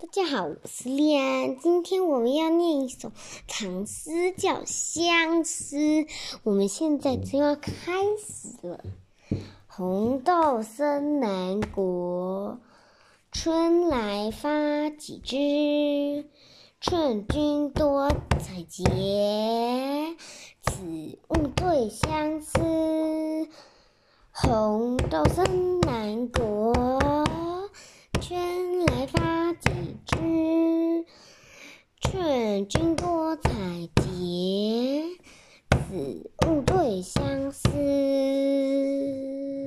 [0.00, 1.58] 大家好，我是丽安。
[1.58, 3.10] 今天我们要念一首
[3.48, 5.76] 唐诗，叫《相思》。
[6.44, 7.72] 我们现在就要开
[8.16, 8.78] 始了。
[9.66, 12.60] 红豆生南国，
[13.32, 16.30] 春来发几枝。
[16.80, 18.08] 劝君多
[18.38, 20.16] 采撷，
[20.62, 23.48] 此物最相思。
[24.30, 27.24] 红豆生南国。
[28.20, 29.70] 春来发几
[30.06, 31.04] 只？
[32.00, 33.50] 劝君多采
[33.96, 35.18] 撷
[35.70, 38.37] 此物最相思。